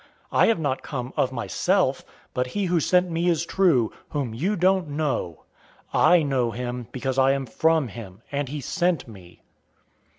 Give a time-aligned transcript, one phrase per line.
[0.31, 2.01] I have not come of myself,
[2.33, 5.43] but he who sent me is true, whom you don't know.
[5.93, 9.43] 007:029 I know him, because I am from him, and he sent me."